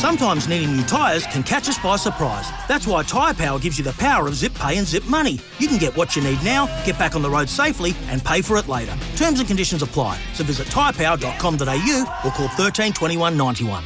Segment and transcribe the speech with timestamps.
[0.00, 2.48] Sometimes needing new tyres can catch us by surprise.
[2.66, 5.38] That's why Tyre Power gives you the power of zip pay and zip money.
[5.58, 8.40] You can get what you need now, get back on the road safely, and pay
[8.40, 8.96] for it later.
[9.16, 10.18] Terms and conditions apply.
[10.32, 13.84] So visit tyrepower.com.au or call 13 21 91.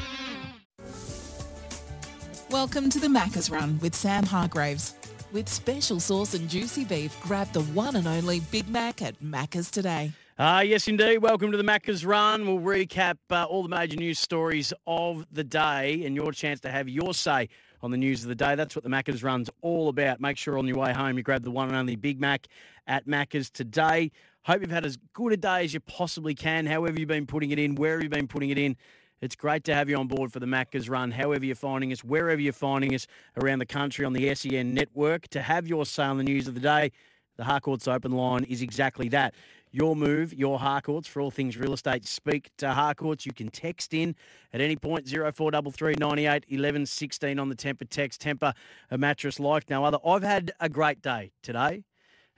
[2.48, 4.94] Welcome to the Macca's Run with Sam Hargreaves.
[5.32, 9.68] With special sauce and juicy beef, grab the one and only Big Mac at Macca's
[9.68, 10.12] today.
[10.36, 11.18] Uh, yes, indeed.
[11.18, 12.44] Welcome to the Macca's Run.
[12.44, 16.72] We'll recap uh, all the major news stories of the day and your chance to
[16.72, 17.48] have your say
[17.82, 18.56] on the news of the day.
[18.56, 20.20] That's what the Macca's Run's all about.
[20.20, 22.48] Make sure on your way home you grab the one and only Big Mac
[22.88, 24.10] at Macca's today.
[24.42, 27.52] Hope you've had as good a day as you possibly can, however you've been putting
[27.52, 28.76] it in, wherever you've been putting it in.
[29.20, 32.02] It's great to have you on board for the Macca's Run, however you're finding us,
[32.02, 33.06] wherever you're finding us
[33.40, 35.28] around the country on the SEN network.
[35.28, 36.90] To have your say on the news of the day,
[37.36, 39.34] the Harcourts Open line is exactly that.
[39.74, 42.06] Your move, your Harcourts for all things real estate.
[42.06, 43.26] Speak to Harcourts.
[43.26, 44.14] You can text in
[44.52, 48.22] at any point 0433 98 11 16 on the Tempur text.
[48.22, 48.54] Tempur,
[48.92, 49.98] a mattress like no other.
[50.06, 51.82] I've had a great day today.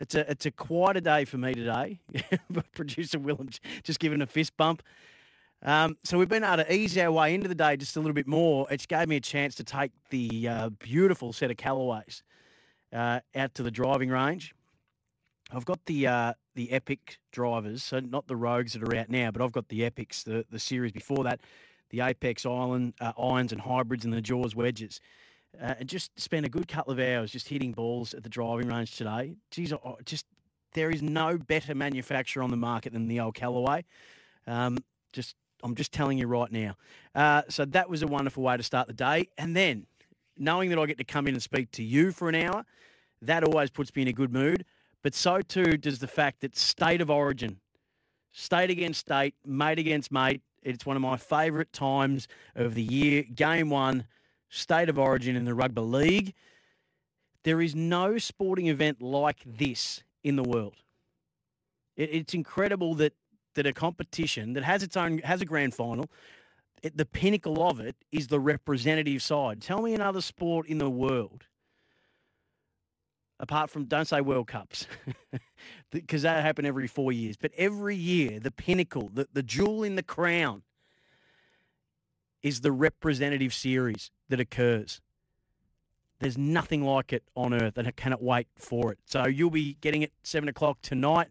[0.01, 2.01] It's a it's a quite a day for me today.
[2.75, 3.51] Producer Willem
[3.83, 4.83] just giving a fist bump.
[5.63, 8.15] Um, so we've been able to ease our way into the day just a little
[8.15, 8.67] bit more.
[8.71, 12.23] It's gave me a chance to take the uh, beautiful set of Callaways
[12.95, 14.55] uh, out to the driving range.
[15.53, 19.31] I've got the uh, the Epic drivers, so not the Rogues that are out now,
[19.31, 21.41] but I've got the Epics, the, the series before that,
[21.91, 25.01] the Apex Island uh, irons and hybrids and the Jaws wedges.
[25.61, 28.69] Uh, and just spent a good couple of hours just hitting balls at the driving
[28.69, 29.37] range today.
[29.51, 29.73] Geez,
[30.05, 30.27] just
[30.73, 33.85] there is no better manufacturer on the market than the old Callaway.
[34.47, 34.79] Um,
[35.13, 36.77] just I'm just telling you right now.
[37.15, 39.29] Uh, so that was a wonderful way to start the day.
[39.39, 39.87] And then
[40.37, 42.65] knowing that I get to come in and speak to you for an hour,
[43.23, 44.67] that always puts me in a good mood.
[45.07, 47.61] But so too does the fact that state of origin,
[48.33, 53.23] state against state, mate against mate, it's one of my favourite times of the year.
[53.23, 54.09] Game one,
[54.49, 56.35] state of origin in the rugby league.
[57.45, 60.83] There is no sporting event like this in the world.
[61.97, 63.13] It, it's incredible that
[63.55, 66.07] that a competition that has its own has a grand final,
[66.83, 69.63] it, the pinnacle of it is the representative side.
[69.63, 71.45] Tell me another sport in the world,
[73.39, 74.87] apart from don't say World Cups,
[75.91, 77.37] because that happen every four years.
[77.37, 80.63] But every year, the pinnacle, the, the jewel in the crown,
[82.43, 85.01] is the representative series that occurs.
[86.21, 88.99] There's nothing like it on earth, and I cannot wait for it.
[89.05, 91.29] So you'll be getting it seven o'clock tonight.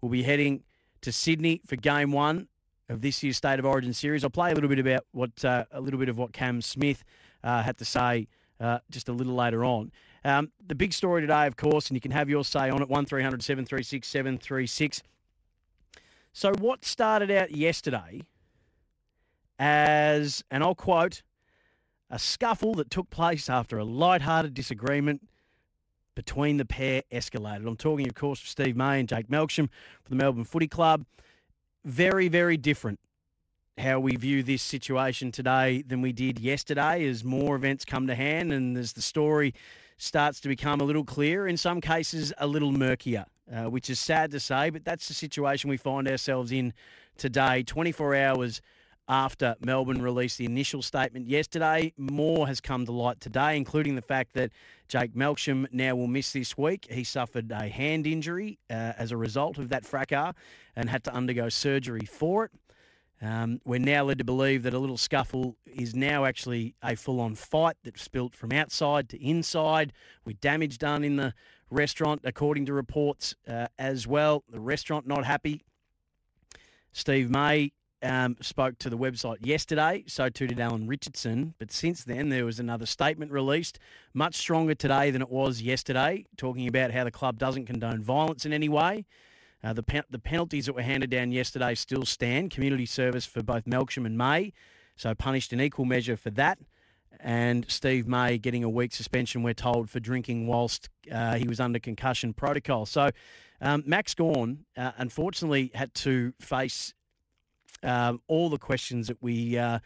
[0.00, 0.62] We'll be heading
[1.02, 2.48] to Sydney for Game One
[2.88, 4.24] of this year's State of Origin series.
[4.24, 7.04] I'll play a little bit about what uh, a little bit of what Cam Smith
[7.42, 8.28] uh, had to say
[8.60, 9.92] uh, just a little later on.
[10.26, 12.88] Um, the big story today, of course, and you can have your say on it:
[12.88, 15.04] one 736 736
[16.32, 18.22] So what started out yesterday
[19.60, 21.22] as, and I'll quote,
[22.10, 25.28] a scuffle that took place after a light-hearted disagreement
[26.16, 27.64] between the pair escalated.
[27.64, 29.68] I'm talking, of course, of Steve May and Jake Melksham
[30.02, 31.06] for the Melbourne Footy Club.
[31.84, 32.98] Very, very different
[33.78, 38.16] how we view this situation today than we did yesterday as more events come to
[38.16, 39.54] hand and as the story
[39.96, 43.98] starts to become a little clearer, in some cases a little murkier, uh, which is
[43.98, 46.72] sad to say, but that's the situation we find ourselves in
[47.16, 47.62] today.
[47.62, 48.60] 24 hours
[49.08, 51.92] after Melbourne released the initial statement yesterday.
[51.96, 54.50] More has come to light today, including the fact that
[54.88, 56.88] Jake Melksham now will miss this week.
[56.90, 60.34] He suffered a hand injury uh, as a result of that fracas
[60.74, 62.50] and had to undergo surgery for it.
[63.22, 67.20] Um, we're now led to believe that a little scuffle is now actually a full
[67.20, 69.92] on fight that's built from outside to inside,
[70.24, 71.32] with damage done in the
[71.70, 74.44] restaurant, according to reports uh, as well.
[74.50, 75.62] The restaurant not happy.
[76.92, 77.72] Steve May
[78.02, 81.54] um, spoke to the website yesterday, so too did Alan Richardson.
[81.58, 83.78] But since then, there was another statement released,
[84.12, 88.44] much stronger today than it was yesterday, talking about how the club doesn't condone violence
[88.44, 89.06] in any way.
[89.64, 92.50] Uh, the, pe- the penalties that were handed down yesterday still stand.
[92.50, 94.52] Community service for both Melksham and May.
[94.96, 96.58] So punished in equal measure for that.
[97.20, 101.60] And Steve May getting a week suspension, we're told, for drinking whilst uh, he was
[101.60, 102.86] under concussion protocol.
[102.86, 103.10] So
[103.60, 106.92] um, Max Gawn, uh, unfortunately, had to face
[107.82, 109.58] um, all the questions that we.
[109.58, 109.78] Uh,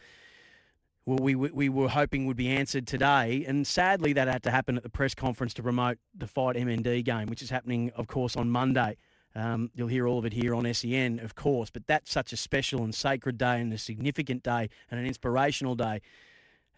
[1.03, 3.43] well, we, we were hoping would be answered today.
[3.47, 7.03] And sadly, that had to happen at the press conference to promote the Fight MND
[7.03, 8.97] game, which is happening, of course, on Monday.
[9.35, 12.37] Um, you'll hear all of it here on SEN, of course, but that's such a
[12.37, 16.01] special and sacred day and a significant day and an inspirational day.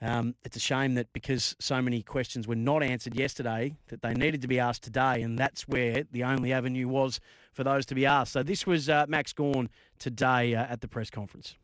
[0.01, 4.13] Um, it's a shame that because so many questions were not answered yesterday, that they
[4.13, 7.21] needed to be asked today, and that's where the only avenue was
[7.53, 8.33] for those to be asked.
[8.33, 9.69] So this was uh, Max Gawn
[9.99, 11.55] today uh, at the press conference.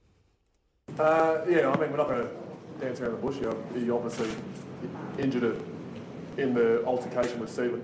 [0.97, 2.29] Uh, yeah, I mean, we're not going to
[2.79, 3.53] dance around the bush here.
[3.75, 4.29] He obviously
[5.17, 5.61] injured it
[6.37, 7.83] in the altercation with Stephen.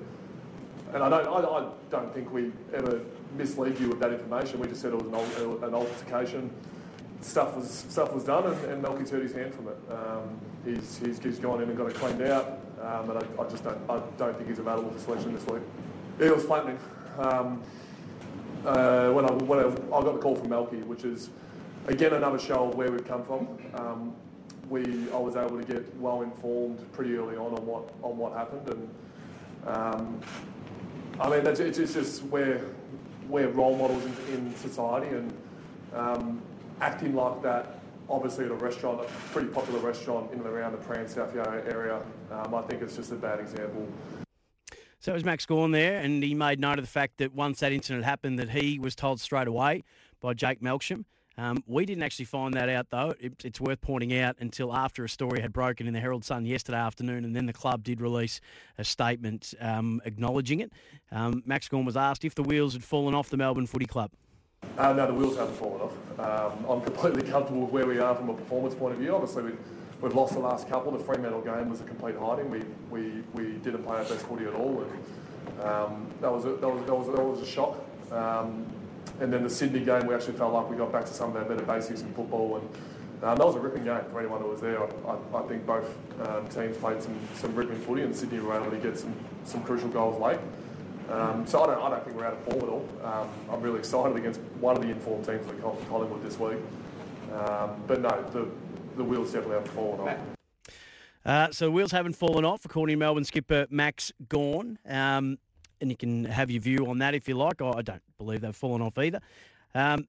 [0.94, 3.02] And I don't, I, I don't think we ever
[3.38, 4.60] mislead you with that information.
[4.60, 6.50] We just said it was an, an altercation.
[7.22, 9.78] Stuff was stuff was done, and, and Melky's hurt his hand from it.
[9.90, 13.50] Um, he's, he's, he's gone in and got it cleaned out, um, and I, I,
[13.50, 15.64] just don't I don't think he's available for selection this week.
[16.20, 16.78] It was flattening.
[17.18, 17.64] Um,
[18.66, 21.30] uh, when I when I, I, got the call from Melky, which is
[21.88, 23.48] again another show of where we've come from.
[23.74, 24.16] Um,
[24.70, 28.34] we I was able to get well informed pretty early on on what on what
[28.34, 28.90] happened, and
[29.68, 30.22] um,
[31.20, 32.62] I mean that's it's, just where
[33.30, 35.34] we're role models in, in society and
[35.94, 36.42] um,
[36.82, 37.80] acting like that.
[38.08, 41.64] Obviously, at a restaurant, a pretty popular restaurant in and around the Prahran South Yarra
[41.66, 42.00] area,
[42.32, 43.88] um, I think it's just a bad example.
[45.00, 47.62] So it was Max Gawn there, and he made note of the fact that once
[47.62, 49.84] that incident happened, that he was told straight away
[50.22, 51.06] by Jake Melksham
[51.38, 53.14] um, we didn't actually find that out, though.
[53.20, 56.46] It, it's worth pointing out until after a story had broken in the Herald Sun
[56.46, 58.40] yesterday afternoon, and then the club did release
[58.78, 60.72] a statement um, acknowledging it.
[61.12, 64.12] Um, Max Gawn was asked if the wheels had fallen off the Melbourne Footy Club.
[64.78, 66.20] Uh, no, the wheels haven't fallen off.
[66.20, 69.14] Um, I'm completely comfortable with where we are from a performance point of view.
[69.14, 69.52] Obviously, we,
[70.02, 70.92] we've lost the last couple.
[70.92, 72.50] The Fremantle game was a complete hiding.
[72.50, 76.56] We, we, we didn't play our best footy at all, and um, that, was a,
[76.56, 77.78] that, was, that, was, that was a shock.
[78.12, 78.66] Um,
[79.20, 81.38] and then the Sydney game, we actually felt like we got back to some of
[81.38, 82.58] our better basics in football.
[82.58, 82.70] And
[83.24, 84.84] um, that was a ripping game for anyone who was there.
[84.84, 85.90] I, I, I think both
[86.28, 89.14] um, teams played some, some ripping footy, and Sydney were able to get some,
[89.46, 90.40] some crucial goals late.
[91.10, 92.90] Um, so I don't, I don't think we're out of form at all.
[93.04, 96.58] Um, I'm really excited against one of the informed teams at Collingwood this week.
[97.34, 98.50] Um, but no, the,
[98.98, 100.18] the wheels definitely haven't fallen off.
[101.26, 104.78] Uh, so wheels haven't fallen off, according to Melbourne skipper Max Gawn.
[104.88, 105.38] Um,
[105.82, 107.62] and you can have your view on that if you like.
[107.62, 109.22] I don't believe they've fallen off either.
[109.74, 110.08] Um,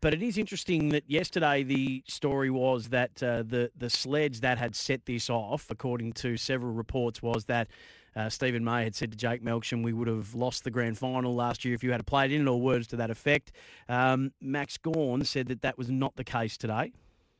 [0.00, 4.58] but it is interesting that yesterday the story was that uh, the the sledge that
[4.58, 7.68] had set this off, according to several reports, was that
[8.16, 11.34] uh, Stephen May had said to Jake Melksham, "We would have lost the grand final
[11.34, 13.52] last year if you had played in it," or words to that effect.
[13.88, 16.92] Um, Max Gawn said that that was not the case today.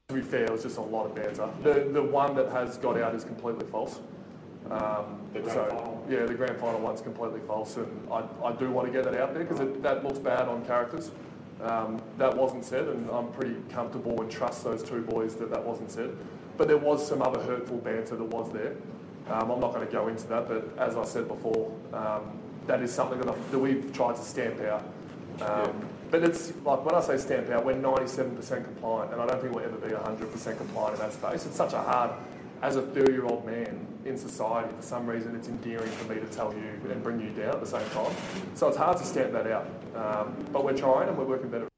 [0.09, 1.49] To be fair, it was just a lot of banter.
[1.63, 4.01] The the one that has got out is completely false.
[4.71, 6.07] Um, so, final.
[6.09, 9.21] yeah, the grand final one's completely false, and I, I do want to get that
[9.21, 11.11] out there because that looks bad on characters.
[11.63, 15.65] Um, that wasn't said, and I'm pretty comfortable and trust those two boys that that
[15.65, 16.17] wasn't said.
[16.57, 18.75] But there was some other hurtful banter that was there.
[19.29, 22.83] Um, I'm not going to go into that, but as I said before, um, that
[22.83, 24.83] is something that, that, we've tried to stamp out.
[25.41, 25.73] Um, yeah.
[26.11, 29.55] But it's like when I say stamp out, we're 97% compliant, and I don't think
[29.55, 31.47] we'll ever be 100% compliant in that space.
[31.47, 32.11] It's such a hard
[32.63, 36.21] as a 30 year old man in society, for some reason, it's endearing for me
[36.21, 38.15] to tell you and bring you down at the same time.
[38.55, 39.67] So it's hard to stamp that out.
[39.95, 41.69] Um, but we're trying and we're working better.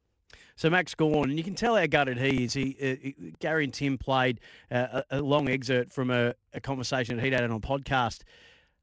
[0.57, 2.53] So Max Gawn, and you can tell how gutted he is.
[2.53, 7.17] He, uh, Gary and Tim played uh, a, a, long excerpt from a, a, conversation
[7.17, 8.23] that he'd had on a podcast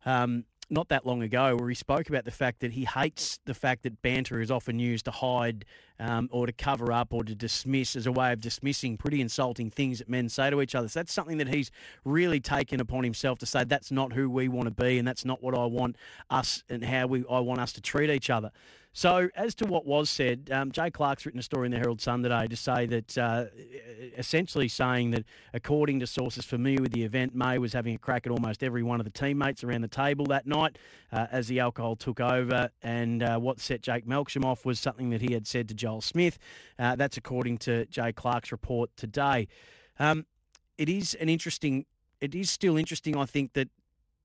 [0.06, 3.54] um, not that long ago where he spoke about the fact that he hates the
[3.54, 5.66] fact that banter is often used to hide
[6.02, 9.70] um, or to cover up or to dismiss as a way of dismissing pretty insulting
[9.70, 10.88] things that men say to each other.
[10.88, 11.70] So that's something that he's
[12.04, 15.24] really taken upon himself to say that's not who we want to be and that's
[15.24, 15.96] not what I want
[16.32, 18.52] us and how we I want us to treat each other.
[18.94, 22.02] So, as to what was said, um, Jay Clark's written a story in the Herald
[22.02, 23.46] Sun today to say that, uh,
[24.18, 28.26] essentially saying that, according to sources familiar with the event, May was having a crack
[28.26, 30.78] at almost every one of the teammates around the table that night
[31.14, 32.70] uh, as the alcohol took over.
[32.82, 36.02] And uh, what set Jake Melksham off was something that he had said to Joel
[36.02, 36.38] Smith.
[36.78, 39.48] Uh, that's according to Jay Clark's report today.
[40.00, 40.26] Um,
[40.78, 41.86] it is an interesting.
[42.20, 43.70] It is still interesting, I think, that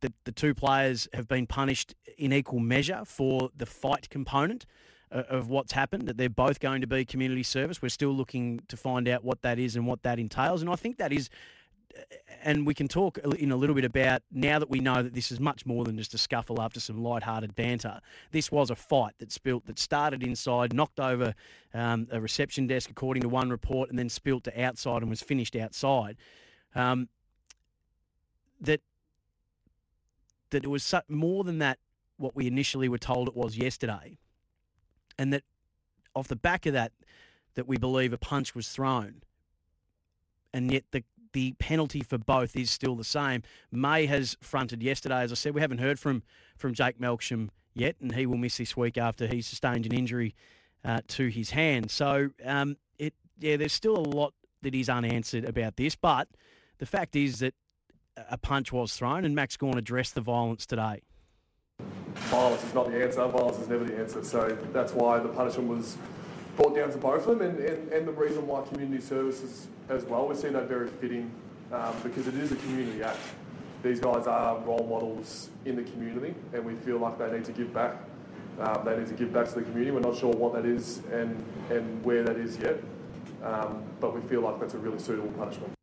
[0.01, 4.67] that the two players have been punished in equal measure for the fight component
[5.11, 7.81] uh, of what's happened, that they're both going to be community service.
[7.81, 10.63] We're still looking to find out what that is and what that entails.
[10.63, 11.31] And I think that is
[12.43, 15.33] and we can talk in a little bit about now that we know that this
[15.33, 18.01] is much more than just a scuffle after some light-hearted banter.
[18.33, 21.35] This was a fight that spilt that started inside, knocked over
[21.75, 25.23] um, a reception desk, according to one report, and then spilt to outside and was
[25.23, 26.17] finished outside.
[26.75, 27.09] Um,
[28.61, 28.81] that
[30.51, 31.79] that it was more than that
[32.17, 34.19] what we initially were told it was yesterday,
[35.19, 35.43] and that
[36.15, 36.93] off the back of that,
[37.55, 39.23] that we believe a punch was thrown,
[40.53, 43.43] and yet the the penalty for both is still the same.
[43.71, 45.55] May has fronted yesterday, as I said.
[45.55, 46.23] We haven't heard from
[46.57, 50.35] from Jake Melksham yet, and he will miss this week after he sustained an injury
[50.83, 51.91] uh, to his hand.
[51.91, 56.29] So um, it yeah, there's still a lot that is unanswered about this, but
[56.79, 57.55] the fact is that
[58.31, 61.03] a punch was thrown, and Max Gawn addressed the violence today.
[62.15, 63.27] Violence is not the answer.
[63.27, 64.25] Violence is never the answer.
[64.25, 65.97] So that's why the punishment was
[66.57, 70.05] brought down to both of them, and, and, and the reason why community services as
[70.05, 71.31] well, we see that very fitting
[71.73, 73.19] um, because it is a community act.
[73.83, 77.53] These guys are role models in the community, and we feel like they need to
[77.53, 77.97] give back.
[78.59, 79.91] Um, they need to give back to the community.
[79.91, 82.81] We're not sure what that is and, and where that is yet,
[83.45, 85.76] um, but we feel like that's a really suitable punishment.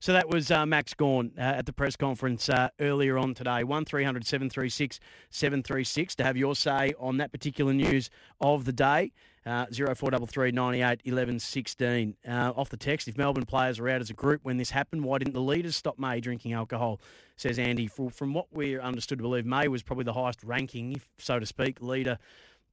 [0.00, 3.64] So that was uh, Max Gawn uh, at the press conference uh, earlier on today.
[3.64, 5.00] 1300 736
[5.30, 8.10] 736 to have your say on that particular news
[8.40, 9.12] of the day.
[9.46, 12.16] Uh, 0433 98 11 16.
[12.28, 15.04] Uh, off the text, if Melbourne players were out as a group when this happened,
[15.04, 17.00] why didn't the leaders stop May drinking alcohol?
[17.36, 17.86] Says Andy.
[17.86, 21.80] from what we're understood to believe, May was probably the highest ranking, so to speak,
[21.80, 22.18] leader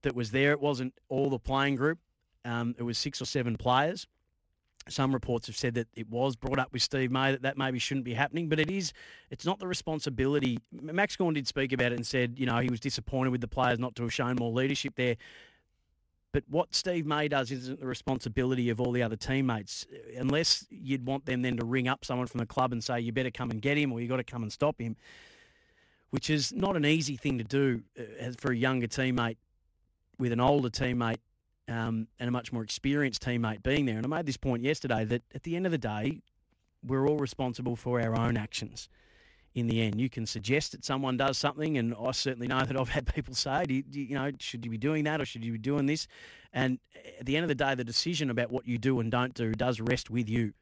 [0.01, 0.51] that was there.
[0.51, 2.00] It wasn't all the playing group,
[2.44, 4.08] um, it was six or seven players.
[4.90, 7.80] Some reports have said that it was brought up with Steve May that that maybe
[7.80, 8.92] shouldn't be happening, but it is.
[9.30, 10.60] It's not the responsibility.
[10.72, 13.48] Max Gawn did speak about it and said, you know, he was disappointed with the
[13.48, 15.16] players not to have shown more leadership there.
[16.34, 19.86] But what Steve May does isn't the responsibility of all the other teammates,
[20.18, 23.12] unless you'd want them then to ring up someone from the club and say, you
[23.12, 24.96] better come and get him or you got to come and stop him,
[26.10, 29.38] which is not an easy thing to do uh, for a younger teammate
[30.18, 31.20] with an older teammate
[31.67, 33.98] um, and a much more experienced teammate being there.
[33.98, 36.22] And I made this point yesterday that at the end of the day,
[36.86, 38.89] we're all responsible for our own actions
[39.55, 40.00] in the end.
[40.01, 43.34] You can suggest that someone does something, and I certainly know that I've had people
[43.34, 46.08] say, you, you, know, should you be doing that or should you be doing this?
[46.51, 46.79] And
[47.20, 49.51] at the end of the day, the decision about what you do and don't do
[49.53, 50.53] does rest with you.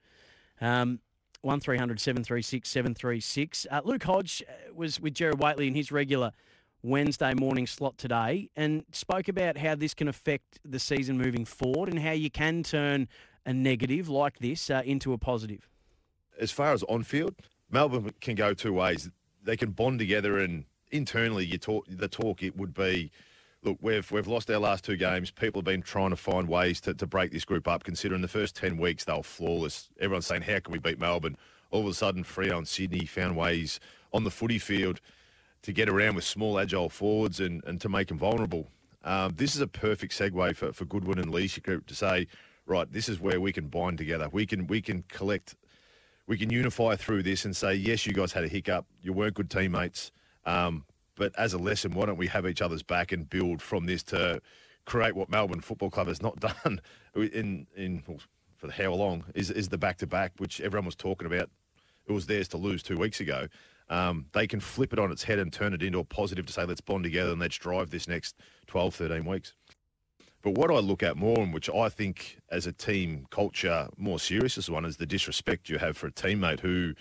[0.60, 1.00] Um,
[1.42, 3.68] 1300 736 736.
[3.70, 6.32] Uh, Luke Hodge uh, was with Gerard Whateley in his regular
[6.84, 11.90] Wednesday morning slot today and spoke about how this can affect the season moving forward
[11.90, 13.08] and how you can turn
[13.46, 15.68] a negative like this uh, into a positive.
[16.40, 17.36] As far as on field,
[17.70, 19.10] Melbourne can go two ways.
[19.44, 22.44] They can bond together, and internally, you talk the talk.
[22.44, 23.12] It would be,
[23.64, 25.32] look, we've we've lost our last two games.
[25.32, 27.84] People have been trying to find ways to, to break this group up.
[27.84, 29.90] Considering the first ten weeks they were flawless.
[30.00, 31.38] Everyone's saying, how can we beat Melbourne?
[31.72, 33.80] All of a sudden, Freo and Sydney found ways
[34.14, 35.00] on the footy field
[35.64, 38.68] to get around with small, agile forwards and, and to make them vulnerable.
[39.04, 42.28] Um, this is a perfect segue for, for Goodwin and leadership group to say,
[42.66, 44.30] right, this is where we can bind together.
[44.32, 45.56] We can we can collect
[46.28, 48.86] we can unify through this and say, yes, you guys had a hiccup.
[49.02, 50.12] You weren't good teammates.
[50.46, 53.86] Um, but as a lesson, why don't we have each other's back and build from
[53.86, 54.42] this to
[54.86, 56.82] create what Melbourne Football Club has not done
[57.16, 58.04] in in
[58.56, 61.50] for how long is is the back to back, which everyone was talking about.
[62.08, 63.48] It was theirs to lose two weeks ago.
[63.92, 66.54] Um, they can flip it on its head and turn it into a positive to
[66.54, 69.54] say, let's bond together and let's drive this next 12, 13 weeks.
[70.42, 74.18] But what I look at more, and which I think as a team culture more
[74.18, 76.94] serious as one, is the disrespect you have for a teammate who,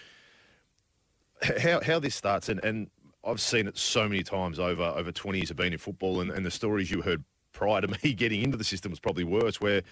[1.60, 2.90] how, how this starts, and, and
[3.24, 6.30] I've seen it so many times over over 20 years of being in football, and,
[6.30, 9.60] and the stories you heard prior to me getting into the system was probably worse,
[9.60, 9.82] where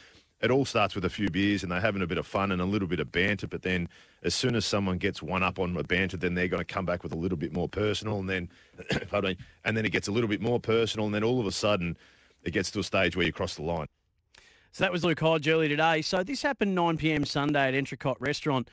[0.41, 2.63] it all starts with a few beers and they're having a bit of fun and
[2.63, 3.47] a little bit of banter.
[3.47, 3.89] But then,
[4.23, 6.85] as soon as someone gets one up on a banter, then they're going to come
[6.85, 8.49] back with a little bit more personal, and then,
[9.11, 11.53] pardon and then it gets a little bit more personal, and then all of a
[11.53, 11.97] sudden,
[12.45, 13.87] it gets to a stage where you cross the line.
[14.73, 16.03] So that was Luke Hodge earlier today.
[16.03, 17.25] So this happened 9 p.m.
[17.25, 18.69] Sunday at Entrecôte Restaurant.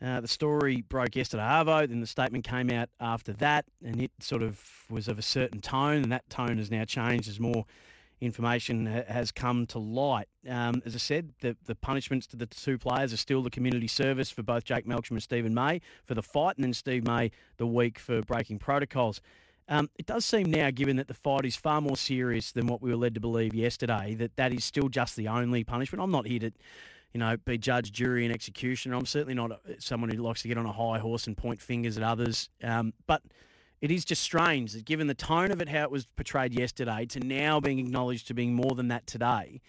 [0.00, 1.88] Uh, the story broke yesterday, Arvo.
[1.88, 5.60] Then the statement came out after that, and it sort of was of a certain
[5.60, 7.64] tone, and that tone has now changed as more
[8.20, 10.28] information ha- has come to light.
[10.48, 13.88] Um, as I said, the, the punishments to the two players are still the community
[13.88, 17.30] service for both Jake Melksham and Stephen May for the fight, and then Steve May
[17.56, 19.20] the week for breaking protocols.
[19.68, 22.80] Um, it does seem now, given that the fight is far more serious than what
[22.80, 26.02] we were led to believe yesterday, that that is still just the only punishment.
[26.02, 26.52] I'm not here to,
[27.12, 28.96] you know, be judge, jury, and executioner.
[28.96, 31.98] I'm certainly not someone who likes to get on a high horse and point fingers
[31.98, 32.48] at others.
[32.64, 33.22] Um, but
[33.80, 37.06] it is just strange that, given the tone of it, how it was portrayed yesterday,
[37.06, 39.60] to now being acknowledged to being more than that today,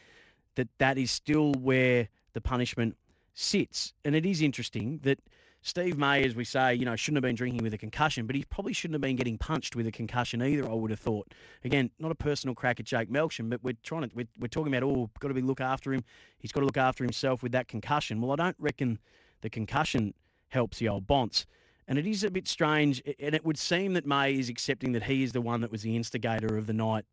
[0.55, 2.97] that that is still where the punishment
[3.33, 3.93] sits.
[4.03, 5.19] And it is interesting that
[5.61, 8.35] Steve May, as we say, you know, shouldn't have been drinking with a concussion, but
[8.35, 10.69] he probably shouldn't have been getting punched with a concussion either.
[10.69, 11.33] I would have thought.
[11.65, 14.73] Again, not a personal crack at Jake Melksham, but we're trying to we're, we're talking
[14.73, 16.03] about oh, got to be look after him.
[16.37, 18.21] He's got to look after himself with that concussion.
[18.21, 18.99] Well, I don't reckon
[19.41, 20.13] the concussion
[20.47, 21.45] helps the old Bonce.
[21.89, 25.03] And it is a bit strange, and it would seem that May is accepting that
[25.03, 27.03] he is the one that was the instigator of the night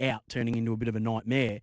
[0.00, 1.60] out, turning into a bit of a nightmare.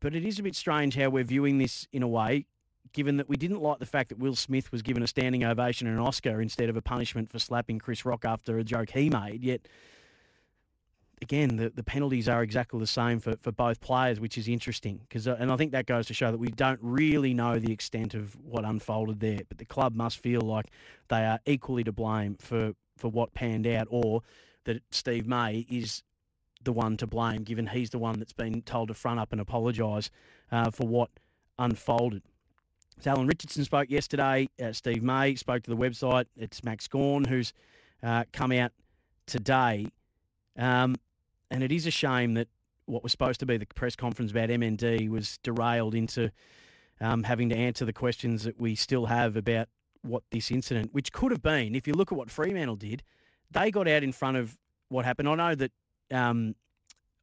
[0.00, 2.46] But it is a bit strange how we're viewing this in a way,
[2.94, 5.86] given that we didn't like the fact that Will Smith was given a standing ovation
[5.86, 9.10] and an Oscar instead of a punishment for slapping Chris Rock after a joke he
[9.10, 9.44] made.
[9.44, 9.68] Yet,
[11.24, 15.00] again, the, the penalties are exactly the same for, for both players, which is interesting.
[15.10, 17.72] Cause, uh, and I think that goes to show that we don't really know the
[17.72, 19.40] extent of what unfolded there.
[19.48, 20.66] But the club must feel like
[21.08, 24.20] they are equally to blame for, for what panned out, or
[24.64, 26.02] that Steve May is
[26.62, 29.40] the one to blame, given he's the one that's been told to front up and
[29.40, 30.10] apologise
[30.52, 31.10] uh, for what
[31.58, 32.22] unfolded.
[33.00, 34.48] So Alan Richardson spoke yesterday.
[34.62, 36.26] Uh, Steve May spoke to the website.
[36.36, 37.52] It's Max Gawn who's
[38.02, 38.72] uh, come out
[39.26, 39.86] today.
[40.56, 40.96] Um,
[41.54, 42.48] and it is a shame that
[42.86, 46.32] what was supposed to be the press conference about MND was derailed into
[47.00, 49.68] um, having to answer the questions that we still have about
[50.02, 53.04] what this incident, which could have been, if you look at what Fremantle did,
[53.52, 54.58] they got out in front of
[54.88, 55.28] what happened.
[55.28, 55.70] I know that
[56.10, 56.56] um,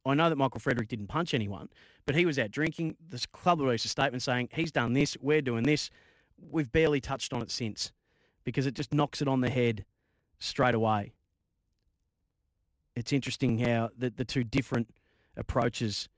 [0.06, 1.68] I know that Michael Frederick didn't punch anyone,
[2.06, 2.96] but he was out drinking.
[3.06, 5.90] The club released a statement saying he's done this, we're doing this.
[6.40, 7.92] We've barely touched on it since
[8.44, 9.84] because it just knocks it on the head
[10.40, 11.12] straight away.
[12.94, 14.94] It's interesting how the, the two different
[15.36, 16.08] approaches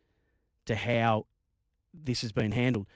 [0.66, 1.26] to how
[1.92, 2.86] this has been handled.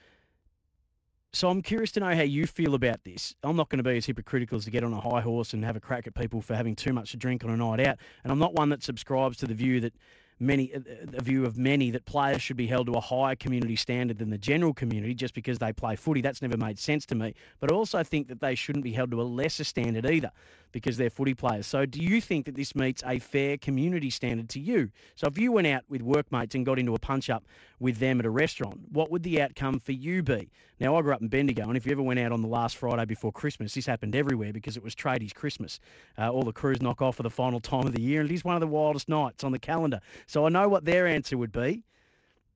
[1.31, 3.35] So I'm curious to know how you feel about this.
[3.43, 5.63] I'm not going to be as hypocritical as to get on a high horse and
[5.63, 7.97] have a crack at people for having too much to drink on a night out.
[8.23, 9.93] And I'm not one that subscribes to the view that
[10.39, 13.35] many uh, uh, a view of many that players should be held to a higher
[13.35, 16.21] community standard than the general community just because they play footy.
[16.21, 17.33] That's never made sense to me.
[17.59, 20.31] But I also think that they shouldn't be held to a lesser standard either
[20.71, 21.67] because they're footy players.
[21.67, 24.91] So do you think that this meets a fair community standard to you?
[25.15, 27.43] So if you went out with workmates and got into a punch up
[27.79, 30.49] with them at a restaurant, what would the outcome for you be?
[30.79, 32.77] Now I grew up in Bendigo, and if you ever went out on the last
[32.77, 35.79] Friday before Christmas, this happened everywhere because it was tradies Christmas.
[36.17, 38.33] Uh, all the crews knock off for the final time of the year, and it
[38.33, 39.99] is one of the wildest nights on the calendar.
[40.25, 41.83] So I know what their answer would be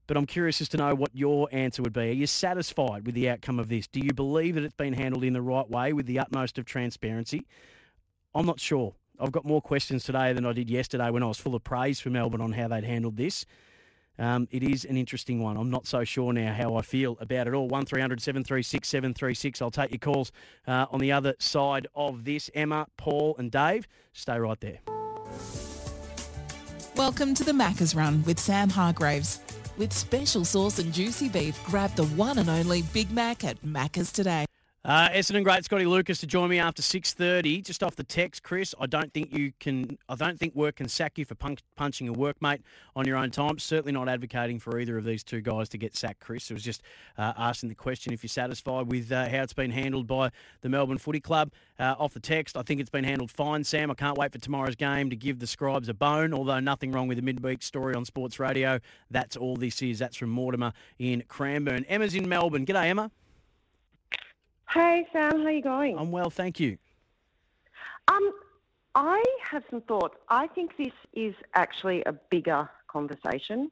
[0.08, 2.10] but I'm curious as to know what your answer would be.
[2.10, 3.88] Are you satisfied with the outcome of this?
[3.88, 6.66] Do you believe that it's been handled in the right way with the utmost of
[6.66, 7.48] transparency?
[8.36, 8.96] I'm not sure.
[9.20, 12.00] I've got more questions today than I did yesterday when I was full of praise
[12.00, 13.46] for Melbourne on how they'd handled this.
[14.20, 15.58] Um, it is an interesting one.
[15.58, 17.68] I'm not so sure now how I feel about it all.
[17.68, 19.62] 1300 736 736.
[19.62, 20.32] I'll take your calls
[20.68, 22.50] uh, on the other side of this.
[22.54, 24.80] Emma, Paul, and Dave, stay right there.
[26.96, 29.40] Welcome to the Macca's Run with Sam Hargreaves.
[29.78, 34.12] With special sauce and juicy beef, grab the one and only Big Mac at Macca's
[34.12, 34.46] today.
[34.86, 37.62] Uh, Essendon great Scotty Lucas to join me after six thirty.
[37.62, 38.76] Just off the text, Chris.
[38.78, 39.98] I don't think you can.
[40.10, 43.32] I don't think work can sack you for punk, punching a workmate on your own
[43.32, 43.60] time.
[43.60, 46.52] Certainly not advocating for either of these two guys to get sacked, Chris.
[46.52, 46.82] It was just
[47.18, 50.68] uh, asking the question if you're satisfied with uh, how it's been handled by the
[50.68, 51.54] Melbourne Footy Club.
[51.80, 53.90] Uh, off the text, I think it's been handled fine, Sam.
[53.90, 56.34] I can't wait for tomorrow's game to give the scribes a bone.
[56.34, 58.82] Although nothing wrong with the midweek story on Sports Radio.
[59.10, 60.00] That's all this is.
[60.00, 61.86] That's from Mortimer in Cranbourne.
[61.88, 62.66] Emma's in Melbourne.
[62.66, 63.12] G'day, Emma.
[64.74, 65.98] Hey Sam, how are you going?
[65.98, 66.78] I'm well, thank you.
[68.08, 68.32] Um,
[68.96, 70.16] I have some thoughts.
[70.30, 73.72] I think this is actually a bigger conversation.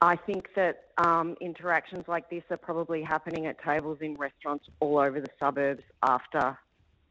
[0.00, 4.98] I think that um, interactions like this are probably happening at tables in restaurants all
[4.98, 6.56] over the suburbs after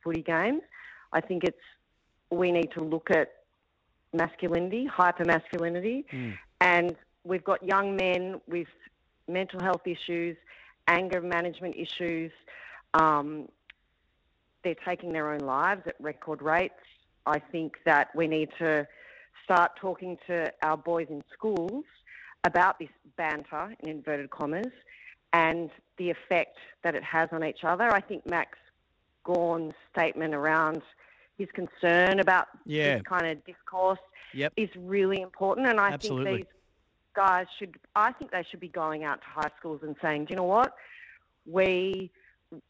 [0.03, 0.61] footy games.
[1.13, 1.57] I think it's
[2.29, 3.33] we need to look at
[4.13, 6.37] masculinity, hyper masculinity, Mm.
[6.61, 8.67] and we've got young men with
[9.27, 10.37] mental health issues,
[10.87, 12.31] anger management issues.
[12.93, 13.47] Um,
[14.63, 16.73] they're taking their own lives at record rates.
[17.25, 18.87] I think that we need to
[19.43, 21.83] start talking to our boys in schools
[22.43, 24.71] about this banter, in inverted commas,
[25.33, 27.91] and the effect that it has on each other.
[27.91, 28.57] I think Max
[29.23, 30.81] Gawn's statement around
[31.37, 32.95] his concern about Yeah.
[32.95, 33.99] this kind of discourse
[34.33, 34.53] Yep.
[34.57, 36.25] is really important, and I Absolutely.
[36.37, 36.55] think these
[37.13, 37.79] guys should.
[37.95, 40.43] I think they should be going out to high schools and saying, "Do you know
[40.43, 40.75] what?
[41.45, 42.11] We,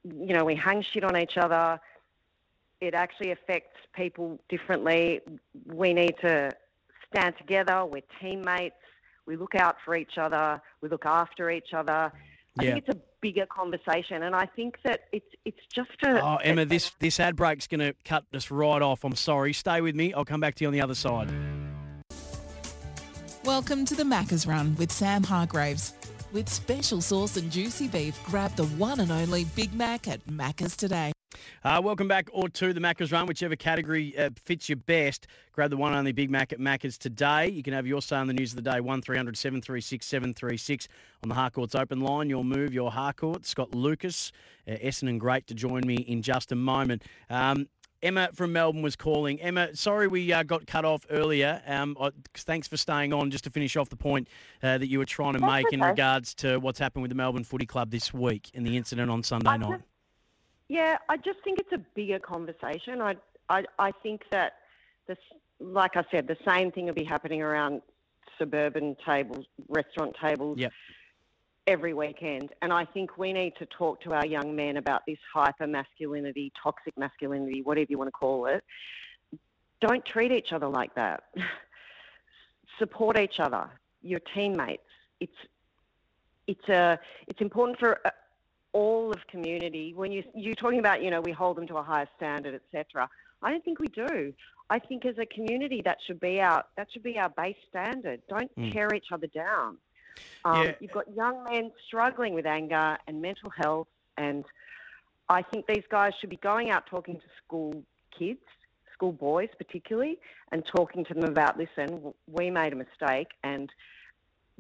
[0.03, 1.79] you know, we hang shit on each other.
[2.79, 5.21] It actually affects people differently.
[5.65, 6.51] We need to
[7.13, 7.85] stand together.
[7.85, 8.75] We're teammates.
[9.25, 10.61] We look out for each other.
[10.81, 12.11] We look after each other."
[12.59, 12.73] I Yeah.
[12.73, 16.21] think it's a bigger conversation, and I think that it's it's just a.
[16.21, 19.05] Oh, Emma, this, this ad break's going to cut us right off.
[19.05, 19.53] I'm sorry.
[19.53, 20.13] Stay with me.
[20.13, 21.29] I'll come back to you on the other side.
[23.45, 25.93] Welcome to the Macca's Run with Sam Hargreaves.
[26.33, 30.77] With special sauce and juicy beef, grab the one and only Big Mac at Macca's
[30.77, 31.11] today.
[31.63, 35.27] Uh, welcome back or to the Macca's Run, whichever category uh, fits you best.
[35.51, 37.49] Grab the one and only Big Mac at Macca's today.
[37.49, 40.87] You can have your say on the news of the day, 1300 736 736
[41.21, 42.29] on the Harcourts open line.
[42.29, 43.45] Your move, your Harcourt.
[43.45, 44.31] Scott Lucas,
[44.67, 47.03] uh, Essendon great to join me in just a moment.
[47.29, 47.67] Um,
[48.03, 49.39] Emma from Melbourne was calling.
[49.41, 51.61] Emma, sorry we uh, got cut off earlier.
[51.67, 54.27] Um, I, thanks for staying on just to finish off the point
[54.63, 57.15] uh, that you were trying to That's make in regards to what's happened with the
[57.15, 59.69] Melbourne Footy Club this week and the incident on Sunday I night.
[59.71, 59.83] just-
[60.67, 63.01] Yeah, I just think it's a bigger conversation.
[63.01, 63.15] I,
[63.49, 64.53] I, I think that
[65.07, 65.17] this,
[65.59, 67.81] like I said, the same thing will be happening around
[68.39, 70.71] suburban tables, restaurant tables, Yep.
[71.67, 72.53] Every weekend.
[72.61, 76.51] And I think we need to talk to our young men about this hyper masculinity,
[76.61, 78.63] toxic masculinity, whatever you want to call it.
[79.79, 81.23] Don't treat each other like that.
[82.79, 83.69] Support each other,
[84.01, 84.81] your teammates.
[85.19, 85.35] It's
[86.47, 88.09] it's a it's important for uh,
[88.73, 89.93] all of community.
[89.93, 93.07] When you you're talking about, you know, we hold them to a higher standard, etc.
[93.43, 94.33] I don't think we do.
[94.69, 98.21] I think as a community, that should be our that should be our base standard.
[98.29, 98.71] Don't Mm.
[98.71, 99.77] tear each other down.
[100.45, 100.75] Um, Yeah.
[100.79, 104.45] You've got young men struggling with anger and mental health, and
[105.29, 107.83] I think these guys should be going out talking to school
[108.17, 108.41] kids,
[108.93, 110.19] school boys particularly,
[110.51, 113.71] and talking to them about listen, we made a mistake, and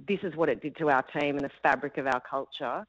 [0.07, 2.85] this is what it did to our team and the fabric of our culture.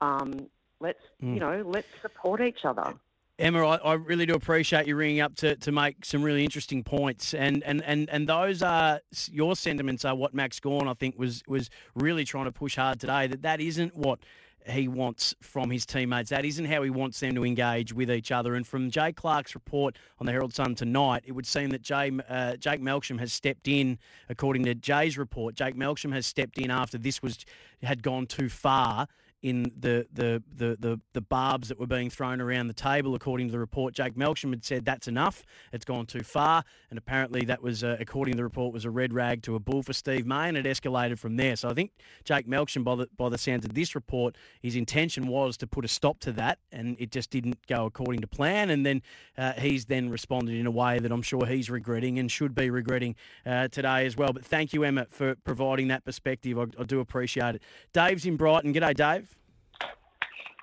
[0.00, 0.48] Um,
[0.80, 1.34] let's Mm.
[1.34, 2.94] you know, let's support each other.
[3.38, 6.82] Emma, I, I really do appreciate you ringing up to, to make some really interesting
[6.82, 11.18] points, and and, and, and those are your sentiments are what Max Gawn I think
[11.18, 13.26] was was really trying to push hard today.
[13.26, 14.20] That that isn't what
[14.68, 16.30] he wants from his teammates.
[16.30, 18.54] That isn't how he wants them to engage with each other.
[18.54, 22.10] And from Jay Clark's report on the Herald Sun tonight, it would seem that Jay,
[22.28, 25.54] uh, Jake Melksham has stepped in, according to Jay's report.
[25.54, 27.44] Jake Melksham has stepped in after this was
[27.82, 29.06] had gone too far
[29.42, 33.14] in the, the, the, the, the barbs that were being thrown around the table.
[33.14, 35.44] According to the report, Jake Melksham had said that's enough.
[35.72, 36.64] It's gone too far.
[36.90, 39.60] And apparently that was, uh, according to the report, was a red rag to a
[39.60, 41.54] bull for Steve May and it escalated from there.
[41.56, 41.92] So I think
[42.24, 45.84] Jake Melksham, by the, by the sounds of this report, his intention was to put
[45.84, 48.70] a stop to that and it just didn't go according to plan.
[48.70, 49.02] And then
[49.38, 52.70] uh, he's then responded in a way that I'm sure he's regretting and should be
[52.70, 54.32] regretting uh, today as well.
[54.32, 56.58] But thank you, Emma, for providing that perspective.
[56.58, 57.62] I, I do appreciate it.
[57.92, 58.74] Dave's in Brighton.
[58.74, 59.35] G'day, Dave.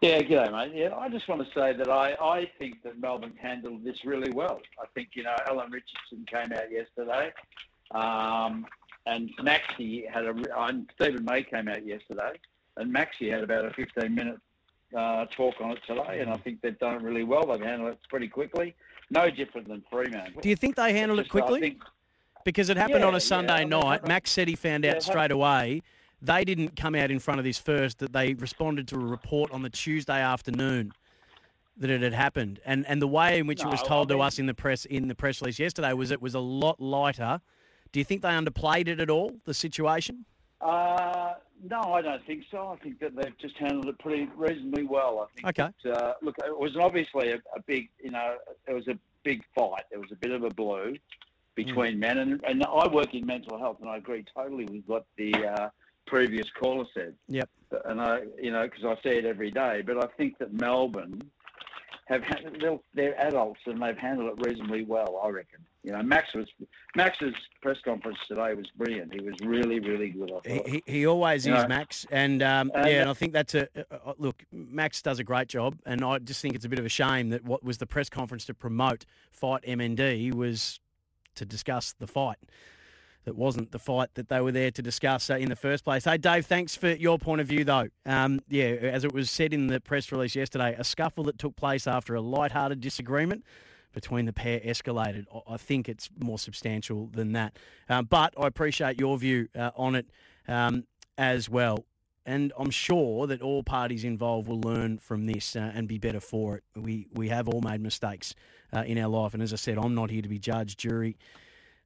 [0.03, 0.73] Yeah, g'day, mate.
[0.75, 4.33] Yeah, I just want to say that I, I think that Melbourne handled this really
[4.33, 4.59] well.
[4.77, 7.31] I think, you know, Alan Richardson came out yesterday,
[7.91, 8.65] um,
[9.05, 10.35] and Maxie had a,
[10.65, 12.33] and Stephen May came out yesterday,
[12.75, 14.39] and Maxie had about a 15 minute
[14.93, 17.45] uh, talk on it today, and I think they've done it really well.
[17.45, 18.75] They've handled it pretty quickly.
[19.09, 20.41] No different than Fremantle.
[20.41, 21.59] Do you think they handled it Just, I quickly?
[21.61, 21.81] think-
[22.43, 24.05] Because it happened Yeah, on a Sunday mean, night.
[24.05, 25.81] Max said he found out it straight away.
[26.23, 29.51] They didn't come out in front of this first, that they responded to a report
[29.51, 30.93] on the Tuesday afternoon
[31.75, 32.61] that it had happened.
[32.65, 34.85] And and the way in which it was told I to us in the press
[34.85, 37.41] in the press release yesterday was it was a lot lighter.
[37.91, 40.25] Do you think they underplayed it at all, the situation?
[40.61, 41.33] Uh,
[41.69, 42.69] no, I don't think so.
[42.69, 45.27] I think that they've just handled it pretty reasonably well.
[45.27, 45.59] I think.
[45.59, 45.73] Okay.
[45.83, 49.43] That, uh, look, it was obviously a, a big, you know, it was a big
[49.53, 49.83] fight.
[49.91, 50.93] There was a bit of a blow
[51.55, 55.05] between men, and, and I work in mental health, and I agree totally with what
[55.17, 55.69] the uh,
[56.05, 57.15] previous caller said.
[57.27, 57.49] Yep.
[57.85, 59.81] And I, you know, because I see it every day.
[59.85, 61.21] But I think that Melbourne
[62.05, 65.19] have ha- they're, adults and they've handled it reasonably well.
[65.23, 65.59] I reckon.
[65.83, 66.47] You know, Max was
[66.95, 69.13] Max's press conference today was brilliant.
[69.13, 70.31] He was really, really good.
[70.31, 72.05] I He, he, he always You is, know, Max.
[72.11, 74.43] And um, and- yeah, and I think that's a uh, uh, look.
[74.51, 77.29] Max does a great job, and I just think it's a bit of a shame
[77.29, 80.79] that what was the press conference to promote Fight MND was
[81.35, 82.37] to discuss the fight.
[83.25, 86.03] That wasn't the fight that they were there to discuss uh, in the first place.
[86.03, 87.87] Hey, Dave, thanks for your point of view, though.
[88.05, 91.55] Um, yeah, as it was said in the press release yesterday, a scuffle that took
[91.55, 93.45] place after a light-hearted disagreement
[93.93, 95.25] between the pair escalated.
[95.47, 97.57] I- think it's more substantial than that.
[97.87, 100.07] Um, but I appreciate your view uh, on it
[100.47, 100.85] um,
[101.17, 101.85] as well.
[102.25, 106.19] And I'm sure that all parties involved will learn from this uh, and be better
[106.19, 106.63] for it.
[106.75, 108.33] We we have all made mistakes
[108.73, 111.17] uh, in our life, and as I said, I'm not here to be judge, jury,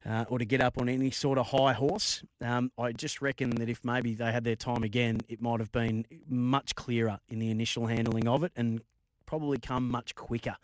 [0.07, 2.23] uh, or to get up on any sort of high horse.
[2.41, 5.71] Um, I just reckon that if maybe they had their time again, it might have
[5.71, 8.81] been much clearer in the initial handling of it, and
[9.25, 10.55] probably come much quicker,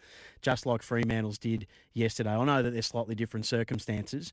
[0.41, 2.31] just like Fremantle's did yesterday.
[2.31, 4.31] I know that there's slightly different circumstances.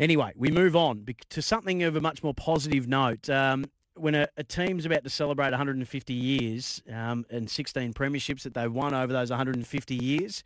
[0.00, 3.28] Anyway, we move on to something of a much more positive note.
[3.28, 3.66] Um,
[3.96, 8.72] when a, a team's about to celebrate 150 years um, and 16 premierships that they've
[8.72, 10.42] won over those 150 years,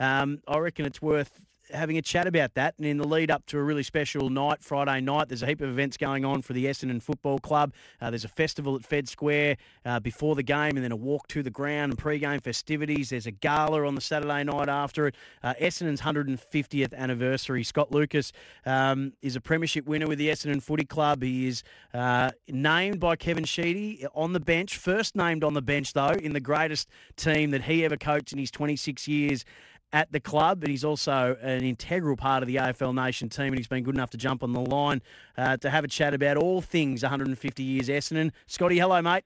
[0.00, 2.74] um, I reckon it's worth having a chat about that.
[2.78, 5.60] And in the lead up to a really special night, Friday night, there's a heap
[5.60, 7.72] of events going on for the Essendon Football Club.
[8.00, 11.28] Uh, there's a festival at Fed Square uh, before the game, and then a walk
[11.28, 13.10] to the ground and pre-game festivities.
[13.10, 15.16] There's a gala on the Saturday night after it.
[15.42, 17.64] Uh, Essendon's 150th anniversary.
[17.64, 18.32] Scott Lucas
[18.66, 21.22] um, is a premiership winner with the Essendon Footy Club.
[21.22, 21.62] He is
[21.94, 26.32] uh, named by Kevin Sheedy on the bench, first named on the bench though, in
[26.32, 29.44] the greatest team that he ever coached in his 26 years
[29.92, 33.56] at the club, but he's also an integral part of the AFL Nation team, and
[33.56, 35.00] he's been good enough to jump on the line
[35.36, 38.32] uh, to have a chat about all things 150 years Essendon.
[38.46, 39.24] Scotty, hello, mate.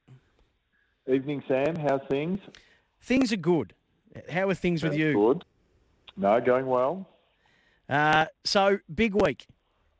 [1.07, 1.75] Evening, Sam.
[1.75, 2.39] How's things?
[3.01, 3.73] Things are good.
[4.29, 5.13] How are things with you?
[5.13, 5.45] Good.
[6.15, 7.09] No, going well.
[7.89, 9.47] Uh, so, big week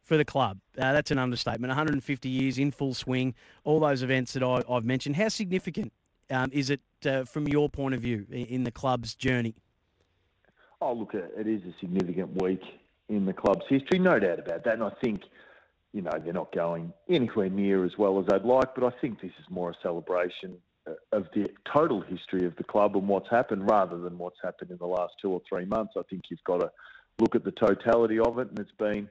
[0.04, 0.60] for the club.
[0.78, 1.69] Uh, that's an understatement.
[1.69, 5.17] 150 years in full swing, all those events that I, I've mentioned.
[5.17, 5.91] How significant
[6.30, 9.56] um, is it uh, from your point of view in the club's journey?
[10.86, 12.60] Oh, look, it is a significant week
[13.08, 14.74] in the club's history, no doubt about that.
[14.74, 15.22] And I think,
[15.93, 19.22] you know, they're not going anywhere near as well as they'd like, but I think
[19.22, 23.30] this is more a celebration uh, of the total history of the club and what's
[23.30, 25.93] happened rather than what's happened in the last two or three months.
[25.98, 26.69] I think you've got to
[27.17, 29.08] look at the totality of it, and it's been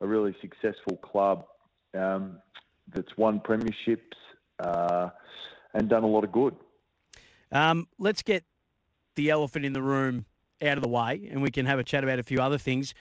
[0.00, 1.44] a really successful club
[1.98, 2.38] um,
[2.94, 3.98] that's won premierships
[4.60, 5.08] uh,
[5.74, 6.54] and done a lot of good.
[7.50, 8.44] Um, let's get
[9.16, 10.26] the elephant in the room
[10.62, 12.94] out of the way, and we can have a chat about a few other things.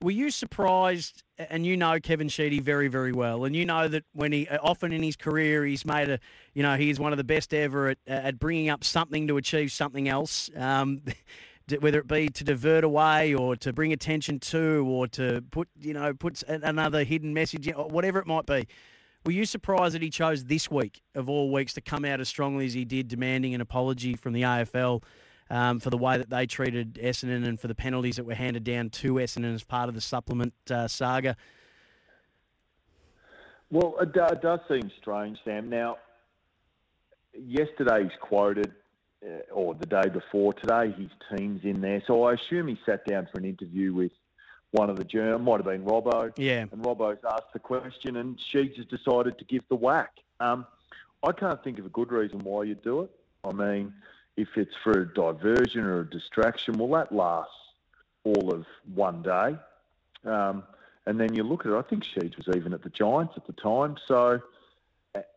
[0.00, 1.22] Were you surprised?
[1.38, 4.92] And you know Kevin Sheedy very, very well, and you know that when he often
[4.92, 6.18] in his career he's made a,
[6.54, 9.72] you know, he's one of the best ever at, at bringing up something to achieve
[9.72, 10.50] something else.
[10.56, 11.02] Um,
[11.80, 15.94] whether it be to divert away or to bring attention to or to put you
[15.94, 18.66] know put another hidden message in, or whatever it might be
[19.24, 22.28] were you surprised that he chose this week of all weeks to come out as
[22.28, 25.02] strongly as he did demanding an apology from the AFL
[25.52, 28.64] um, for the way that they treated Essendon and for the penalties that were handed
[28.64, 31.36] down to Essendon as part of the supplement uh, saga
[33.70, 35.68] Well, it, it does seem strange, Sam.
[35.68, 35.98] Now,
[37.38, 38.72] yesterday he's quoted,
[39.24, 42.02] uh, or the day before, today his team's in there.
[42.06, 44.12] So I assume he sat down for an interview with
[44.70, 46.32] one of the journal, might have been Robbo.
[46.38, 46.64] Yeah.
[46.72, 50.12] And Robbo's asked the question, and Sheeds has decided to give the whack.
[50.40, 50.66] Um,
[51.22, 53.10] I can't think of a good reason why you'd do it.
[53.44, 53.92] I mean,
[54.36, 57.54] if it's for a diversion or a distraction, well, that lasts
[58.24, 59.56] all of one day.
[60.24, 60.62] Um,
[61.06, 63.46] and then you look at it, I think Sheeds was even at the Giants at
[63.46, 63.96] the time.
[64.06, 64.40] So,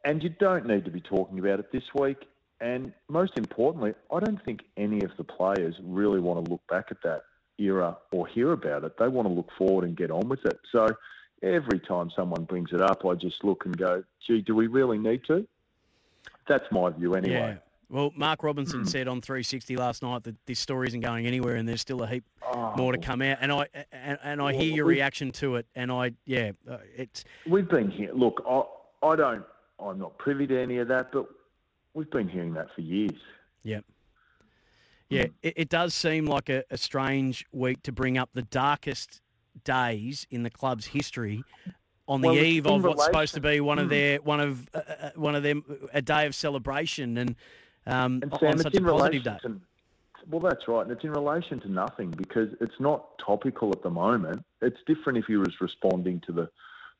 [0.04, 2.28] and you don't need to be talking about it this week.
[2.62, 6.88] And most importantly, I don't think any of the players really want to look back
[6.92, 7.24] at that
[7.58, 8.98] era or hear about it.
[8.98, 10.60] They want to look forward and get on with it.
[10.72, 10.96] So
[11.42, 14.98] every time someone brings it up, I just look and go, gee, do we really
[14.98, 15.48] need to?
[16.48, 17.58] That's my view anyway.
[17.90, 21.68] Well, Mark Robinson said on 360 last night that this story isn't going anywhere, and
[21.68, 22.24] there's still a heap
[22.76, 23.38] more to come out.
[23.42, 27.24] And I and, and I hear your reaction to it, and I yeah, uh, it's
[27.48, 28.12] We've been here.
[28.14, 28.64] Look, I,
[29.06, 29.46] I don't,
[29.80, 31.28] I'm not privy to any of that, but
[31.94, 33.14] we've been hearing that for years.
[33.64, 33.82] yeah,
[35.10, 35.28] yeah.
[35.44, 39.22] It, it does seem like a, a strange week to bring up the darkest
[39.64, 41.44] days in the club's history
[42.08, 43.90] on the Well, eve of what's supposed to be one of Hmm.
[43.92, 47.36] their one of uh, uh, one of them a day of celebration and
[47.88, 49.38] um, And on Sam, such it's a in positive relation day.
[49.44, 49.62] to,
[50.30, 53.90] well, that's right, and it's in relation to nothing because it's not topical at the
[53.90, 54.44] moment.
[54.62, 56.50] It's different if you was responding to the,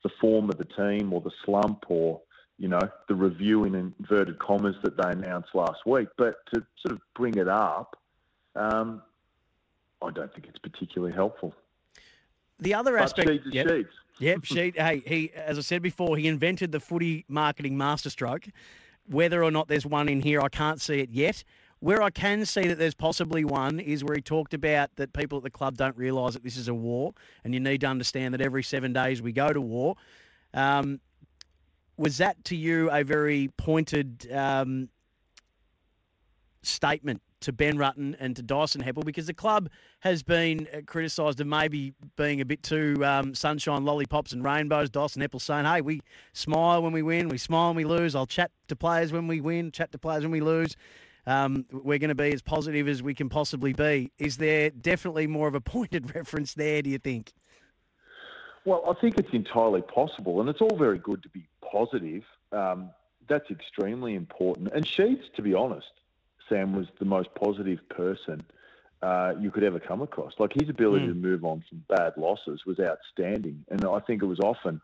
[0.04, 2.22] the form of the team or the slump or
[2.58, 6.08] you know the review in inverted commas that they announced last week.
[6.18, 7.98] But to sort of bring it up,
[8.56, 9.02] um,
[10.02, 11.54] I don't think it's particularly helpful.
[12.60, 13.68] The other But aspect, Sheeds is yep.
[13.68, 13.88] Sheeds.
[14.20, 14.74] Yep, she.
[14.76, 15.32] Hey, he.
[15.34, 18.48] As I said before, he invented the footy marketing masterstroke.
[19.08, 21.44] Whether or not there's one in here, I can't see it yet.
[21.80, 25.38] Where I can see that there's possibly one is where he talked about that people
[25.38, 27.14] at the club don't realise that this is a war,
[27.44, 29.96] and you need to understand that every seven days we go to war.
[30.54, 31.02] Um,
[31.98, 34.90] was that to you a very pointed um,
[36.64, 39.70] statement to Ben Rutten and to Dyson Heppell because the club
[40.00, 44.90] has been uh, criticised of maybe being a bit too um, sunshine, lollipops, and rainbows.
[44.90, 46.02] Dyson Heppell saying, "Hey, we
[46.34, 48.16] smile when we win, we smile when we lose.
[48.16, 50.76] I'll chat to players when we win, chat to players when we lose.
[51.28, 55.28] Um, we're going to be as positive as we can possibly be." Is there definitely
[55.28, 56.82] more of a pointed reference there?
[56.82, 57.34] Do you think?
[58.66, 62.24] Well, I think it's entirely possible, and it's all very good to be positive.
[62.52, 62.90] Um,
[63.28, 64.70] that's extremely important.
[64.74, 65.88] And Sheeds, to be honest,
[66.50, 68.44] Sam was the most positive person
[69.02, 70.34] uh, you could ever come across.
[70.40, 71.10] Like his ability Mm.
[71.10, 74.82] to move on from bad losses was outstanding, and I think it was often,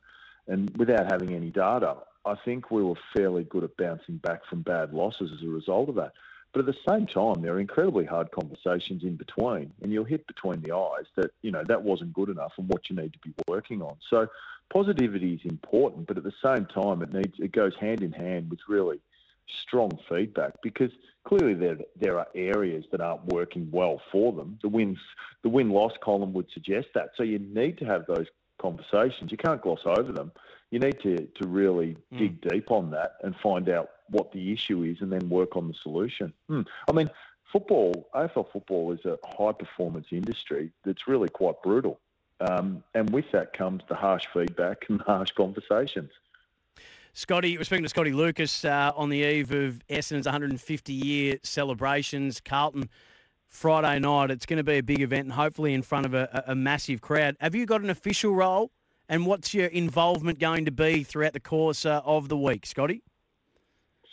[0.48, 4.62] and without having any data, I think we were fairly good at bouncing back from
[4.62, 6.14] bad losses as a result of that.
[6.54, 10.28] But at the same time, there are incredibly hard conversations in between, and you'll hit
[10.28, 13.20] between the eyes that you know that wasn't good enough and what you need to
[13.20, 13.96] be working on.
[14.10, 14.28] So
[14.70, 18.50] positivity is important, but at the same time, it needs it goes hand in hand
[18.50, 19.00] with really
[19.48, 20.92] strong feedback because
[21.26, 24.58] clearly there there are areas that aren't working well for them.
[24.62, 25.00] The wins
[25.44, 27.10] the win loss column would suggest that.
[27.16, 28.28] So you need to have those
[28.62, 29.32] conversations.
[29.32, 30.32] You can't gloss over them.
[30.70, 32.18] You need to to really Mm.
[32.20, 35.68] dig deep on that and find out what the issue is, and then work on
[35.68, 36.34] the solution.
[36.48, 36.62] Hmm.
[36.90, 37.10] I mean,
[37.52, 42.00] football, AFL football is a high performance industry that's really quite brutal.
[42.42, 46.12] Um, and with that comes the harsh feedback and harsh conversations.
[47.14, 52.40] Scotty, we're speaking to Scotty Lucas uh, on the eve of Essendon's 150 year celebrations.
[52.40, 52.90] Carlton,
[53.50, 54.32] Friday night.
[54.32, 57.02] It's going to be a big event and hopefully in front of a, a massive
[57.02, 57.36] crowd.
[57.42, 58.72] Have you got an official role?
[59.10, 63.04] And what's your involvement going to be throughout the course uh, of the week, Scotty?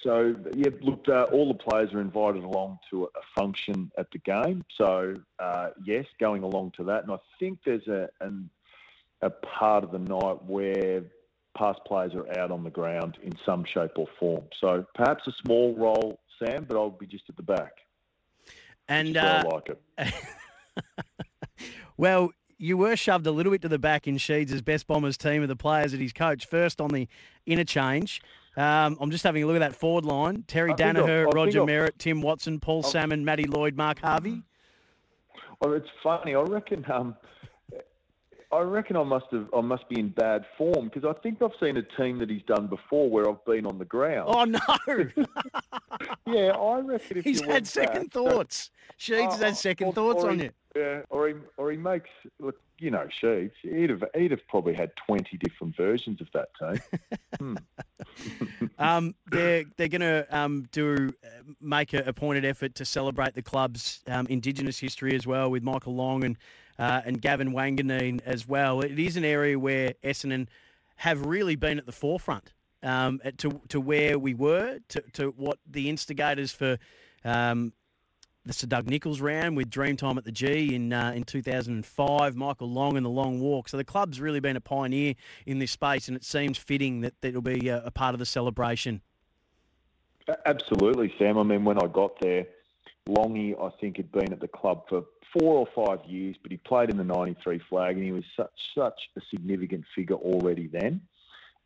[0.02, 4.18] So, yeah, look, uh, all the players are invited along to a function at the
[4.18, 4.64] game.
[4.76, 7.04] So, uh, yes, going along to that.
[7.04, 8.50] And I think there's a, an,
[9.22, 11.04] a part of the night where
[11.58, 14.44] past players are out on the ground in some shape or form.
[14.60, 17.72] So, perhaps a small role, Sam, but I'll be just at the back.
[18.88, 20.14] And uh, I like it.
[21.98, 25.18] Well, you were shoved a little bit to the back in Sheeds' as best Bombers
[25.18, 26.48] team of the players that he's coached.
[26.48, 27.08] First on the
[27.44, 28.22] interchange.
[28.56, 30.44] Um, I'm just having a look at that forward line.
[30.46, 34.42] Terry I Danaher, Roger Merrett, Tim Watson, Paul I've- Salmon, Matty Lloyd, Mark Harvey.
[35.60, 36.36] Well, it's funny.
[36.36, 36.84] I reckon.
[36.88, 37.16] Um,
[38.50, 39.46] I reckon I must have.
[39.54, 42.42] I must be in bad form because I think I've seen a team that he's
[42.44, 44.24] done before where I've been on the ground.
[44.26, 44.58] Oh, no.
[46.26, 48.70] yeah, I reckon if He's had second back- thoughts.
[48.98, 50.50] Sheeds has had second or- thoughts or on he- you.
[50.76, 52.56] Yeah, or he or he makes look.
[52.80, 53.50] You know, Sheeds.
[53.62, 56.80] He'd have he'd have probably had twenty different versions of that team.
[57.38, 57.56] Hmm.
[58.78, 61.28] Um, they're they're going to um, do uh,
[61.60, 65.62] make a, a pointed effort to celebrate the club's um, Indigenous history as well with
[65.64, 66.36] Michael Long and
[66.78, 68.80] uh, and Gavin Wanganeen as well.
[68.80, 70.48] It is an area where Essendon
[70.96, 75.58] have really been at the forefront um, to to where we were to, to what
[75.66, 76.78] the instigators for.
[77.24, 77.72] Um,
[78.44, 82.70] the Sir Doug Nicholls round with Dreamtime at the G in uh, in 2005, Michael
[82.70, 83.68] Long and the Long Walk.
[83.68, 85.14] So the club's really been a pioneer
[85.44, 88.20] in this space, and it seems fitting that, that it'll be a, a part of
[88.20, 89.02] the celebration.
[90.46, 91.36] Absolutely, Sam.
[91.36, 92.46] I mean, when I got there,
[93.08, 96.58] Longy, I think, had been at the club for four or five years, but he
[96.58, 101.00] played in the '93 flag, and he was such such a significant figure already then.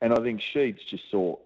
[0.01, 1.37] And I think Sheeds just saw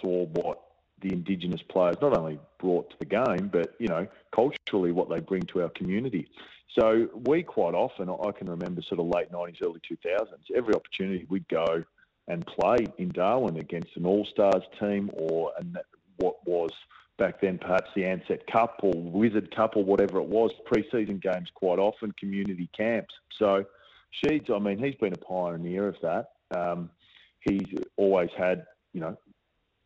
[0.00, 0.60] saw what
[1.00, 5.20] the Indigenous players not only brought to the game, but you know, culturally what they
[5.20, 6.28] bring to our community.
[6.78, 11.26] So we quite often, I can remember, sort of late '90s, early 2000s, every opportunity
[11.28, 11.84] we'd go
[12.28, 15.76] and play in Darwin against an All Stars team or an,
[16.16, 16.70] what was
[17.18, 21.48] back then perhaps the Ansett Cup or Wizard Cup or whatever it was, pre-season games
[21.52, 23.14] quite often, community camps.
[23.38, 23.66] So
[24.24, 26.30] Sheeds, I mean, he's been a pioneer of that.
[26.56, 26.90] Um,
[27.40, 29.16] he's always had, you know,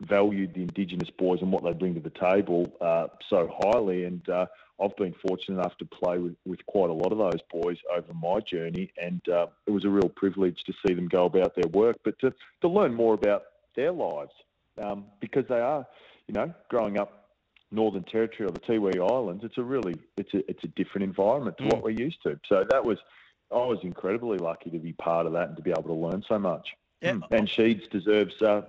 [0.00, 4.04] valued the Indigenous boys and what they bring to the table uh, so highly.
[4.04, 4.46] And uh,
[4.80, 8.12] I've been fortunate enough to play with, with quite a lot of those boys over
[8.14, 8.92] my journey.
[9.00, 12.18] And uh, it was a real privilege to see them go about their work, but
[12.20, 13.42] to, to learn more about
[13.74, 14.32] their lives
[14.82, 15.86] um, because they are,
[16.26, 17.21] you know, growing up
[17.72, 21.56] Northern Territory or the Tiwi Islands, it's a really it's a it's a different environment
[21.58, 22.38] to what we're used to.
[22.48, 22.98] So that was
[23.50, 26.22] I was incredibly lucky to be part of that and to be able to learn
[26.28, 26.68] so much.
[27.00, 27.12] Yeah.
[27.12, 27.22] Mm.
[27.30, 28.62] And Sheeds deserves uh,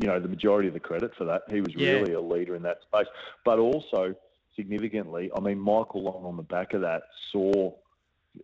[0.00, 1.42] you know the majority of the credit for that.
[1.50, 1.92] He was Yeah.
[1.92, 3.06] really a leader in that space,
[3.44, 4.14] but also
[4.56, 7.02] significantly, I mean Michael Long on the back of that
[7.32, 7.72] saw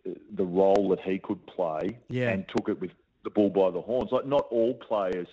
[0.05, 2.29] uh, the role that he could play Yeah.
[2.29, 2.91] and took it with
[3.23, 4.11] the bull by the horns.
[4.11, 5.27] Like not all players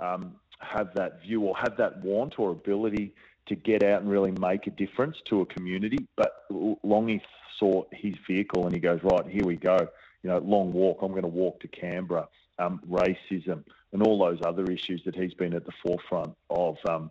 [0.00, 3.14] um, have that view or have that want or ability
[3.46, 6.06] to get out and really make a difference to a community.
[6.16, 7.20] But Longy
[7.58, 9.76] saw his vehicle and he goes, right, here we go.
[10.22, 10.98] You know, long walk.
[11.02, 12.28] I'm going to walk to Canberra.
[12.58, 16.76] Um, racism and all those other issues that he's been at the forefront of.
[16.88, 17.10] Um,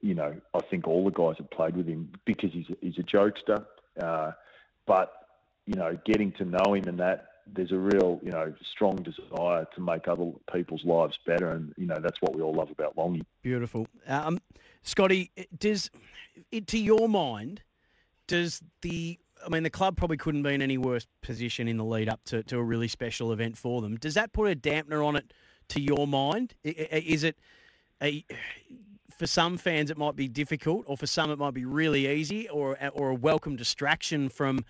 [0.00, 2.98] you know, I think all the guys have played with him because he's a, he's
[2.98, 3.64] a jokester.
[4.00, 4.32] Uh,
[4.86, 5.12] but
[5.66, 9.66] you know, getting to know him and that there's a real, you know, strong desire
[9.74, 12.96] to make other people's lives better, and you know that's what we all love about
[12.96, 13.22] Longy.
[13.42, 13.86] Beautiful.
[14.06, 14.38] Um,
[14.82, 15.90] Scotty, does
[16.50, 17.62] it, to your mind,
[18.26, 21.84] does the I mean the club probably couldn't be in any worse position in the
[21.84, 23.96] lead up to, to a really special event for them.
[23.96, 25.32] Does that put a dampener on it
[25.68, 26.54] to your mind?
[26.62, 27.36] Is it
[28.02, 28.24] a
[29.10, 32.48] for some fans it might be difficult, or for some it might be really easy,
[32.48, 34.64] or or a welcome distraction from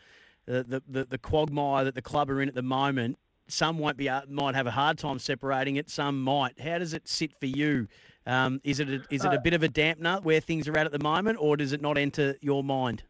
[0.47, 3.18] the the, the, the quagmire that the club are in at the moment?
[3.53, 5.90] Some won't be uh, might have a hard time separating it.
[5.90, 6.59] Some might.
[6.61, 7.88] How does it sit for you?
[8.26, 10.76] Um, is it a, is it a Uh, bit of a dampener where things are
[10.76, 13.03] at at the moment, or does it not enter your mind?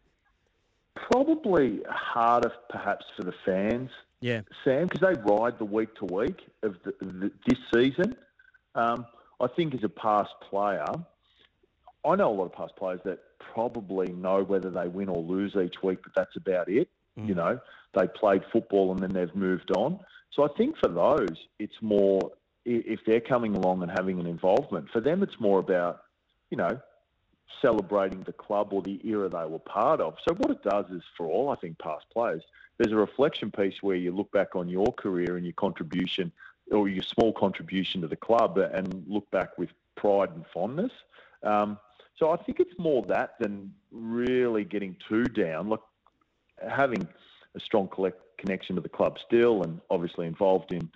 [0.95, 4.43] Probably harder, perhaps, for the fans, Yeah.
[4.65, 8.17] Sam, because they ride the week to week of the, the, this season.
[8.75, 9.07] Um,
[9.41, 10.85] I think as a past player,
[12.05, 15.57] I know a lot of past players that probably know whether they win or lose
[15.57, 16.89] each week, but that's about it.
[17.17, 17.61] You know,
[17.93, 19.99] they played football and then they've moved on.
[20.33, 22.33] So I think for those, it's more
[22.65, 24.89] if they're coming along and having an involvement.
[24.91, 26.03] For them, it's more about,
[26.51, 26.79] you know,
[27.61, 30.15] celebrating the club or the era they were part of.
[30.27, 32.43] So what it does is for all, I think, past players,
[32.79, 36.33] there's a reflection piece where you look back on your career and your contribution
[36.71, 40.93] or your small contribution to the club and look back with pride and fondness.
[41.43, 41.79] Um,
[42.17, 45.69] so I think it's more that than really getting too down.
[45.69, 45.83] Look,
[46.69, 47.09] having
[47.55, 50.91] a strong collect, connection to the club still and obviously involved in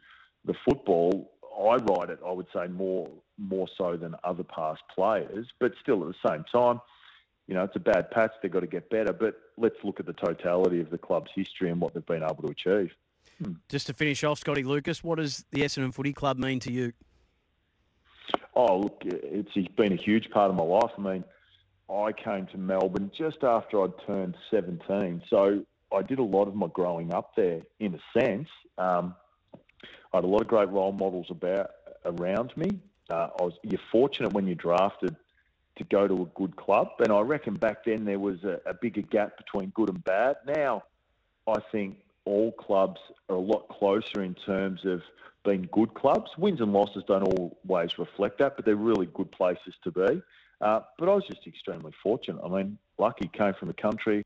[0.44, 5.46] the football, I ride it, I would say, more more so than other past players.
[5.58, 6.80] But still, at the same time,
[7.46, 8.32] you know, it's a bad patch.
[8.42, 9.12] They've got to get better.
[9.12, 12.42] But let's look at the totality of the club's history and what they've been able
[12.42, 12.92] to achieve.
[13.42, 13.54] Hmm.
[13.68, 16.92] Just to finish off, Scotty Lucas, what does the Essendon Footy Club mean to you?
[18.54, 20.92] Oh, look, it's been a huge part of my life.
[20.96, 21.24] I mean,
[21.90, 25.22] I came to Melbourne just after I'd turned 17.
[25.28, 28.48] So I did a lot of my growing up there in a sense.
[28.78, 29.14] Um,
[30.12, 31.70] I had a lot of great role models about
[32.04, 32.78] around me.
[33.10, 35.16] Uh, I was, you're fortunate when you're drafted
[35.76, 36.88] to go to a good club.
[37.00, 40.36] And I reckon back then there was a, a bigger gap between good and bad.
[40.46, 40.84] Now,
[41.46, 45.02] I think all clubs are a lot closer in terms of
[45.44, 46.30] being good clubs.
[46.38, 47.22] Wins and losses don't
[47.68, 50.22] always reflect that, but they're really good places to be.
[50.60, 52.40] Uh, but I was just extremely fortunate.
[52.42, 54.24] I mean, lucky, came from a country,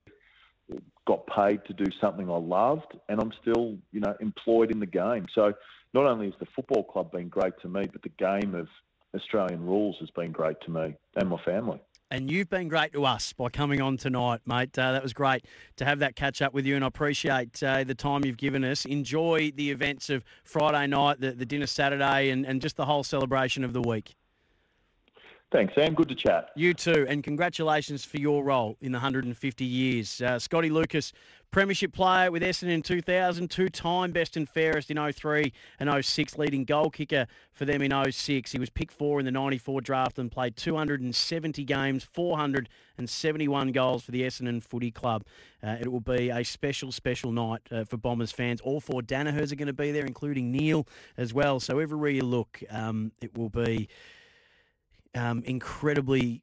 [1.07, 4.87] got paid to do something I loved, and I'm still, you know, employed in the
[4.87, 5.27] game.
[5.35, 5.55] So
[5.95, 8.69] not only has the football club been great to me, but the game of
[9.15, 11.81] Australian rules has been great to me and my family.
[12.11, 14.79] And you've been great to us by coming on tonight, mate.
[14.79, 15.45] Uh, that was great
[15.77, 18.65] to have that catch up with you, and I appreciate uh, the time you've given
[18.65, 18.87] us.
[18.87, 23.05] Enjoy the events of Friday night, the, the dinner Saturday, and, and just the whole
[23.05, 24.15] celebration of the week.
[25.51, 25.95] Thanks, Sam.
[25.95, 26.51] Good to chat.
[26.57, 30.21] You too, and congratulations for your role in the 150 years.
[30.21, 31.15] Uh, Scotty Lucas,
[31.51, 36.67] Premiership player with Essendon in 2000, two-time best and fairest in 03 and 06, leading
[36.67, 38.53] goal kicker for them in 06.
[38.53, 44.11] He was picked four in the 94 draft and played 270 games, 471 goals for
[44.11, 45.25] the Essendon Footy Club.
[45.63, 48.61] Uh, it will be a special, special night uh, for Bombers fans.
[48.61, 50.87] All four Danahers are going to be there, including Neil
[51.17, 51.59] as well.
[51.59, 53.89] So everywhere you look, um, it will be
[55.15, 56.43] um, incredibly.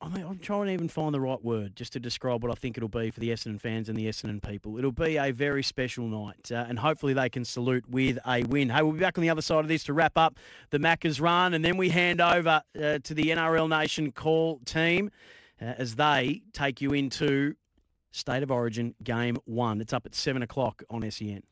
[0.00, 2.54] I mean, I'm trying to even find the right word just to describe what I
[2.54, 4.76] think it'll be for the Essendon fans and the Essendon people.
[4.76, 8.68] It'll be a very special night, uh, and hopefully they can salute with a win.
[8.68, 10.36] Hey, we'll be back on the other side of this to wrap up
[10.70, 15.10] the Macca's run, and then we hand over uh, to the NRL Nation call team
[15.60, 17.54] uh, as they take you into
[18.14, 19.80] State of Origin Game 1.
[19.80, 21.42] It's up at 7 o'clock on SEN.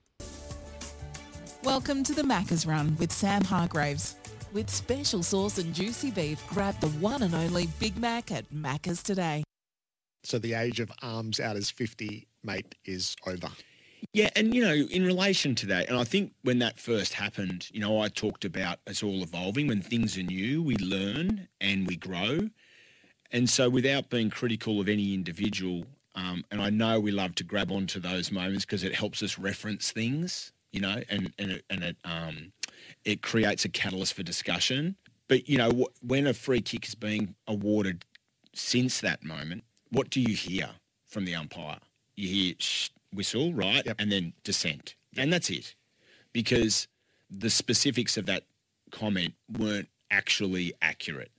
[1.64, 4.16] Welcome to the Macca's Run with Sam Hargreaves.
[4.52, 9.02] With special sauce and juicy beef, grab the one and only Big Mac at Macca's
[9.02, 9.44] today.
[10.24, 13.48] So the age of arms out as 50, mate, is over.
[14.12, 17.70] Yeah, and you know, in relation to that, and I think when that first happened,
[17.72, 19.68] you know, I talked about it's all evolving.
[19.68, 22.50] When things are new, we learn and we grow.
[23.30, 27.44] And so, without being critical of any individual, um, and I know we love to
[27.44, 31.64] grab onto those moments because it helps us reference things, you know, and and it,
[31.70, 32.52] and it um,
[33.04, 34.96] it creates a catalyst for discussion.
[35.28, 38.04] But you know, wh- when a free kick is being awarded
[38.54, 40.70] since that moment, what do you hear
[41.08, 41.78] from the umpire?
[42.16, 45.74] You hear shh, whistle, right, and then dissent, and that's it,
[46.32, 46.88] because
[47.30, 48.44] the specifics of that
[48.90, 51.30] comment weren't actually accurate.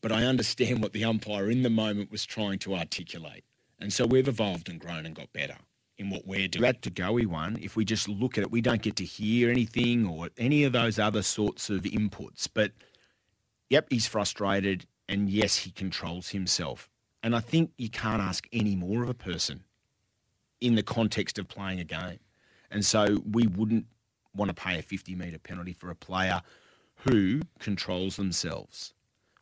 [0.00, 3.44] But I understand what the umpire in the moment was trying to articulate,
[3.78, 5.56] and so we've evolved and grown and got better
[6.00, 6.62] in what we're doing.
[6.62, 10.06] That goey one, if we just look at it, we don't get to hear anything
[10.06, 12.48] or any of those other sorts of inputs.
[12.52, 12.72] But
[13.68, 16.88] yep, he's frustrated, and yes, he controls himself.
[17.22, 19.62] And I think you can't ask any more of a person
[20.62, 22.18] in the context of playing a game.
[22.70, 23.84] And so we wouldn't
[24.34, 26.40] want to pay a 50 metre penalty for a player
[26.94, 28.94] who controls themselves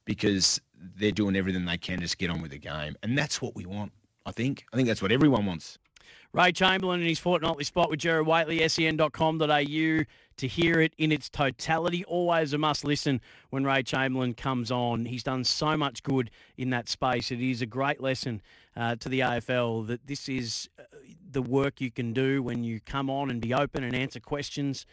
[0.05, 2.97] because they're doing everything they can to just get on with the game.
[3.05, 3.93] And that's what we want,
[4.27, 4.65] I think.
[4.73, 5.79] I think that's what everyone wants.
[6.33, 10.05] Ray Chamberlain in his fortnightly spot with Gerard Whateley, sen.com.au
[10.39, 12.05] to hear it in its totality.
[12.05, 13.21] Always a must listen
[13.51, 15.07] when Ray Chamberlain comes on.
[15.07, 17.31] He's done so much good in that space.
[17.31, 18.43] It is a great lesson
[18.77, 20.83] uh, to the AFL that this is uh,
[21.31, 24.87] the work you can do when you come on and be open and answer questions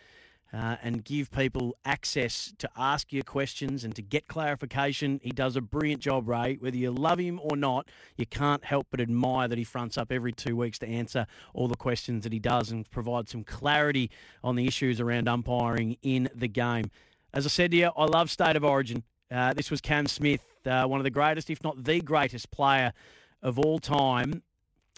[0.55, 5.19] uh, and give people access to ask your questions and to get clarification.
[5.21, 6.57] He does a brilliant job, Ray.
[6.59, 10.13] Whether you love him or not, you can't help but admire that he fronts up
[10.13, 14.09] every two weeks to answer all the questions that he does and provide some clarity
[14.43, 16.89] on the issues around umpiring in the game.
[17.33, 19.03] As I said to you, I love State of Origin.
[19.29, 22.93] Uh, this was Cam Smith, uh, one of the greatest, if not the greatest player
[23.41, 24.41] of all time.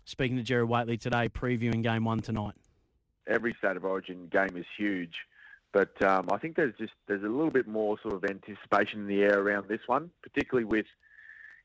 [0.06, 2.54] Speaking to Jerry Whateley today, previewing game one tonight.
[3.26, 5.16] Every State of Origin game is huge.
[5.78, 9.08] But um, I think there's just there's a little bit more sort of anticipation in
[9.08, 10.88] the air around this one, particularly with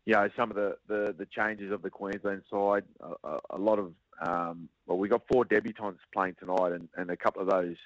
[0.04, 2.84] you know some of the, the, the changes of the Queensland side.
[3.24, 7.16] A, a lot of um, well, we got four debutants playing tonight, and, and a
[7.16, 7.76] couple of those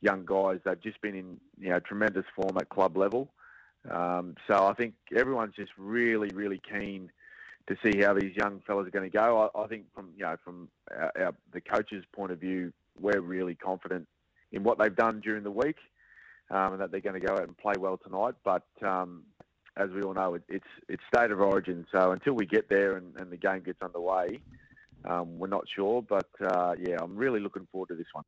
[0.00, 3.34] young guys they've just been in you know tremendous form at club level.
[3.90, 7.10] Um, so I think everyone's just really really keen
[7.68, 9.50] to see how these young fellas are going to go.
[9.54, 13.20] I, I think from you know from our, our, the coach's point of view, we're
[13.20, 14.08] really confident
[14.56, 15.76] in what they've done during the week,
[16.50, 18.34] um, and that they're going to go out and play well tonight.
[18.44, 19.22] But um,
[19.76, 21.86] as we all know, it, it's it's state of origin.
[21.92, 24.40] So until we get there and, and the game gets underway,
[25.04, 26.02] um, we're not sure.
[26.02, 28.24] But uh, yeah, I'm really looking forward to this one.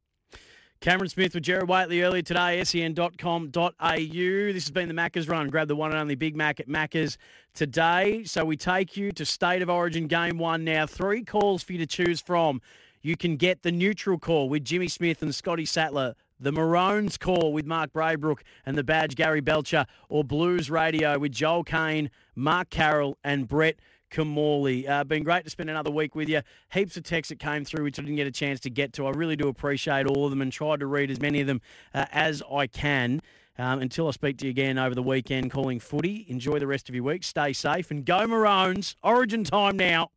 [0.80, 3.50] Cameron Smith with Gerard Whateley earlier today, sen.com.au.
[3.50, 5.48] This has been the Macca's run.
[5.48, 7.18] Grab the one and only Big Mac at Macca's
[7.52, 8.22] today.
[8.22, 10.86] So we take you to State of Origin Game 1 now.
[10.86, 12.60] Three calls for you to choose from.
[13.01, 17.53] You can get the neutral call with Jimmy Smith and Scotty Sattler, the Maroons call
[17.53, 22.70] with Mark Braybrook and the badge Gary Belcher, or Blues Radio with Joel Kane, Mark
[22.70, 23.76] Carroll, and Brett
[24.11, 24.88] Kimmorley.
[24.88, 26.42] Uh, been great to spend another week with you.
[26.72, 29.07] Heaps of texts that came through which I didn't get a chance to get to.
[29.07, 31.61] I really do appreciate all of them and tried to read as many of them
[31.94, 33.20] uh, as I can.
[33.61, 36.24] Um, until I speak to you again over the weekend calling footy.
[36.28, 37.24] Enjoy the rest of your week.
[37.24, 38.94] Stay safe and go Maroons.
[39.03, 40.11] Origin time now.